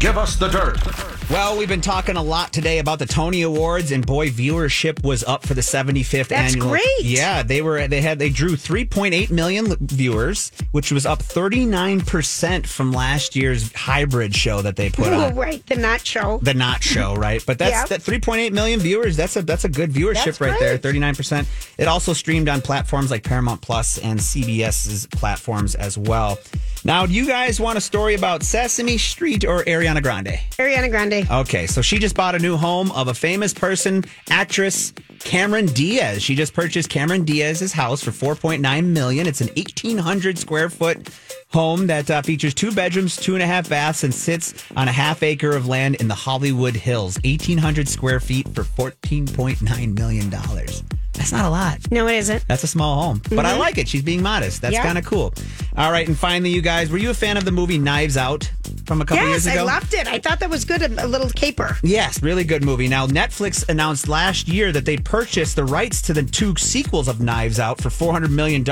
Give 0.00 0.16
us 0.16 0.36
the 0.36 0.46
dirt. 0.46 0.78
Well, 1.28 1.58
we've 1.58 1.68
been 1.68 1.80
talking 1.80 2.16
a 2.16 2.22
lot 2.22 2.52
today 2.52 2.78
about 2.78 3.00
the 3.00 3.04
Tony 3.04 3.42
Awards, 3.42 3.90
and 3.90 4.06
boy, 4.06 4.28
viewership 4.30 5.02
was 5.02 5.24
up 5.24 5.44
for 5.44 5.54
the 5.54 5.60
75th 5.60 6.28
That's 6.28 6.52
annual. 6.54 6.68
great. 6.70 7.00
Yeah, 7.02 7.42
they 7.42 7.62
were. 7.62 7.88
They 7.88 8.00
had. 8.00 8.20
They 8.20 8.30
drew 8.30 8.50
3.8 8.50 9.30
million 9.32 9.74
viewers, 9.80 10.52
which 10.70 10.92
was 10.92 11.04
up 11.04 11.20
39 11.20 12.02
percent 12.02 12.64
from 12.66 12.92
last 12.92 13.34
year's 13.34 13.72
hybrid 13.72 14.36
show 14.36 14.62
that 14.62 14.76
they 14.76 14.88
put 14.88 15.08
Oh, 15.08 15.20
on. 15.26 15.34
right, 15.34 15.66
the 15.66 15.74
not 15.74 16.06
show. 16.06 16.38
The 16.42 16.54
not 16.54 16.82
show, 16.82 17.16
right? 17.16 17.44
But 17.44 17.58
that's 17.58 17.90
Yep. 17.90 18.00
that 18.00 18.00
3.8 18.02 18.52
million 18.52 18.78
viewers. 18.78 19.16
That's 19.16 19.34
a 19.36 19.42
that's 19.42 19.64
a 19.64 19.68
good 19.68 19.90
viewership 19.92 20.24
That's 20.26 20.40
right 20.40 20.58
there. 20.60 20.78
39 20.78 21.16
percent. 21.16 21.48
It 21.76 21.88
also 21.88 22.12
streamed 22.12 22.48
on 22.48 22.60
platforms 22.62 23.10
like 23.10 23.24
Paramount 23.24 23.62
Plus 23.62 23.98
and 23.98 24.20
CBS's 24.20 25.06
platforms 25.08 25.74
as 25.74 25.98
well. 25.98 26.38
Now, 26.84 27.06
do 27.06 27.12
you 27.12 27.26
guys 27.26 27.60
want 27.60 27.76
a 27.76 27.80
story 27.80 28.14
about 28.14 28.42
Sesame 28.42 28.98
Street 28.98 29.44
or 29.44 29.64
Ariana 29.64 30.02
Grande? 30.02 30.38
Ariana 30.58 30.90
Grande. 30.90 31.28
Okay, 31.30 31.66
so 31.66 31.82
she 31.82 31.98
just 31.98 32.14
bought 32.14 32.34
a 32.34 32.38
new 32.38 32.56
home 32.56 32.92
of 32.92 33.08
a 33.08 33.14
famous 33.14 33.52
person, 33.52 34.04
actress 34.30 34.92
Cameron 35.18 35.66
Diaz. 35.66 36.22
She 36.22 36.34
just 36.34 36.54
purchased 36.54 36.88
Cameron 36.88 37.24
Diaz's 37.24 37.72
house 37.72 38.02
for 38.02 38.10
4.9 38.10 38.86
million. 38.86 39.26
It's 39.26 39.40
an 39.40 39.48
1,800 39.48 40.38
square 40.38 40.70
foot 40.70 41.10
home 41.48 41.86
that 41.88 42.10
uh, 42.10 42.22
features 42.22 42.54
two 42.54 42.72
bedrooms, 42.72 43.16
two 43.16 43.34
and 43.34 43.42
a 43.42 43.46
half 43.46 43.68
baths, 43.68 44.04
and 44.04 44.14
sits 44.14 44.54
on 44.76 44.86
a 44.88 44.92
half 44.92 45.22
acre 45.22 45.56
of 45.56 45.66
land 45.66 45.96
in 45.96 46.08
the 46.08 46.14
Hollywood 46.14 46.76
Hills. 46.76 47.18
1,800 47.24 47.88
square 47.88 48.20
feet 48.20 48.46
for 48.54 48.62
14.9 48.62 49.96
million 49.98 50.30
dollars. 50.30 50.82
That's 51.30 51.42
not 51.42 51.48
a 51.48 51.50
lot. 51.50 51.78
No, 51.90 52.06
it 52.08 52.16
isn't. 52.16 52.46
That's 52.48 52.62
a 52.64 52.66
small 52.66 53.02
home, 53.02 53.22
but 53.30 53.44
I 53.46 53.56
like 53.56 53.78
it. 53.78 53.88
She's 53.88 54.02
being 54.02 54.22
modest. 54.22 54.62
That's 54.62 54.74
Mm-hmm. 54.74 54.82
Yeah. 54.84 54.86
kind 54.86 54.98
of 54.98 55.04
cool. 55.06 55.32
All 55.76 55.90
right, 55.92 56.06
and 56.06 56.16
finally, 56.18 56.50
you 56.50 56.60
guys, 56.60 56.90
were 56.90 56.98
you 56.98 57.10
a 57.10 57.14
fan 57.14 57.36
of 57.36 57.44
the 57.44 57.52
movie 57.52 57.78
Knives 57.78 58.16
Out 58.16 58.50
from 58.88 59.02
a 59.02 59.04
couple 59.04 59.28
years 59.28 59.44
Yes. 59.44 59.58
I 59.58 59.62
loved 59.62 59.92
it. 59.92 60.08
I 60.08 60.18
thought 60.18 60.40
that 60.40 60.48
was 60.48 60.64
good. 60.64 60.82
A 60.82 61.06
little 61.06 61.28
caper. 61.28 61.76
Yes, 61.82 62.22
really 62.22 62.42
good 62.42 62.64
movie. 62.64 62.88
Now, 62.88 63.06
Netflix 63.06 63.68
announced 63.68 64.08
last 64.08 64.48
year 64.48 64.72
that 64.72 64.86
they 64.86 64.96
purchased 64.96 65.56
the 65.56 65.64
rights 65.64 66.00
to 66.02 66.14
the 66.14 66.22
two 66.22 66.54
sequels 66.56 67.06
of 67.06 67.20
Knives 67.20 67.60
Out 67.60 67.80
for 67.80 67.90
$400 67.90 68.30
million. 68.30 68.64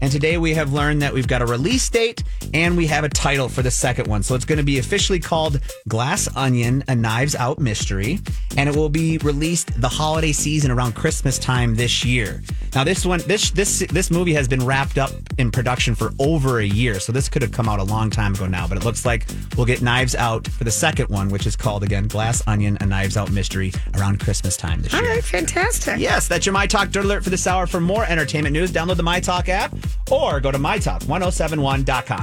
And 0.00 0.10
today 0.10 0.38
we 0.38 0.54
have 0.54 0.72
learned 0.72 1.02
that 1.02 1.12
we've 1.12 1.28
got 1.28 1.42
a 1.42 1.46
release 1.46 1.88
date 1.90 2.24
and 2.54 2.76
we 2.76 2.86
have 2.86 3.04
a 3.04 3.10
title 3.10 3.48
for 3.50 3.60
the 3.62 3.70
second 3.70 4.08
one. 4.08 4.22
So 4.22 4.34
it's 4.34 4.46
going 4.46 4.58
to 4.58 4.64
be 4.64 4.78
officially 4.78 5.20
called 5.20 5.60
Glass 5.86 6.34
Onion, 6.34 6.82
a 6.88 6.94
Knives 6.94 7.34
Out 7.34 7.58
mystery. 7.58 8.20
And 8.56 8.70
it 8.70 8.74
will 8.74 8.88
be 8.88 9.18
released 9.18 9.78
the 9.80 9.88
holiday 9.88 10.32
season 10.32 10.70
around 10.70 10.94
Christmas 10.94 11.38
time 11.38 11.74
this 11.74 12.04
year. 12.06 12.42
Now, 12.74 12.84
this 12.84 13.04
one, 13.04 13.20
this 13.26 13.50
this 13.50 13.80
this 13.90 14.10
movie 14.10 14.32
has 14.32 14.48
been 14.48 14.64
wrapped 14.64 14.96
up 14.96 15.10
in 15.36 15.50
production 15.50 15.94
for 15.94 16.10
over 16.18 16.58
a 16.60 16.64
year, 16.64 17.00
so 17.00 17.12
this 17.12 17.28
could 17.28 17.42
have 17.42 17.52
come 17.52 17.68
out 17.68 17.80
a 17.80 17.84
long 17.84 18.08
time 18.08 18.34
ago 18.34 18.46
now. 18.46 18.66
But 18.66 18.78
it 18.78 18.84
looks 18.84 19.04
like 19.04 19.26
we'll 19.56 19.66
get 19.66 19.82
Knives 19.82 20.14
Out 20.14 20.48
for 20.48 20.64
the 20.64 20.70
second 20.70 21.08
one, 21.10 21.28
which 21.28 21.46
is 21.46 21.54
called 21.54 21.82
again 21.82 22.08
Glass 22.08 22.42
Onion, 22.46 22.78
a 22.80 22.86
Knives 22.86 23.16
Out 23.18 23.30
mystery 23.30 23.72
around 23.94 24.20
Christmas 24.20 24.56
time 24.56 24.80
this 24.80 24.94
All 24.94 25.02
year. 25.02 25.10
right, 25.10 25.24
fantastic. 25.24 25.98
Yes, 25.98 26.28
that's 26.28 26.46
your 26.46 26.54
My 26.54 26.66
Talk 26.66 26.90
Dirt 26.90 27.04
Alert 27.04 27.24
for 27.24 27.30
this 27.30 27.46
hour. 27.46 27.66
For 27.66 27.80
more 27.80 28.04
entertainment 28.06 28.54
news, 28.54 28.72
download 28.72 28.96
the 28.96 29.02
My 29.02 29.20
Talk 29.20 29.50
app 29.50 29.74
or 30.10 30.40
go 30.40 30.50
to 30.50 30.58
mytalk1071.com. 30.58 32.20